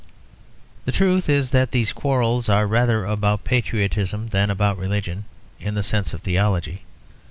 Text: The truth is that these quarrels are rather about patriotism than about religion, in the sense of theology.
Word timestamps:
The 0.85 0.91
truth 0.91 1.29
is 1.29 1.51
that 1.51 1.69
these 1.69 1.93
quarrels 1.93 2.49
are 2.49 2.65
rather 2.65 3.05
about 3.05 3.43
patriotism 3.43 4.29
than 4.29 4.49
about 4.49 4.79
religion, 4.79 5.25
in 5.59 5.75
the 5.75 5.83
sense 5.83 6.11
of 6.11 6.23
theology. 6.23 6.81